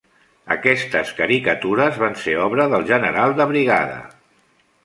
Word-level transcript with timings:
Aquestes 0.53 1.11
caricatures 1.19 2.01
van 2.05 2.17
ser 2.23 2.35
obra 2.49 2.67
del 2.75 2.89
general 2.95 3.39
de 3.41 3.51
brigada. 3.55 4.01